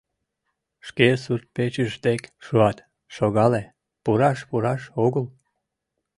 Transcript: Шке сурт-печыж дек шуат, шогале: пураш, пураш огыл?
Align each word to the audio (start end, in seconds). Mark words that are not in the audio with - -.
Шке 0.87 1.07
сурт-печыж 1.23 1.91
дек 2.05 2.21
шуат, 2.45 2.77
шогале: 3.15 3.63
пураш, 4.03 4.39
пураш 4.49 4.81
огыл? 5.05 5.25